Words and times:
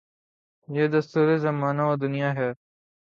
یہ 0.67 0.87
دستور 0.87 1.27
زمانہ 1.37 1.81
و 1.81 1.95
دنیاہے۔ 1.95 2.49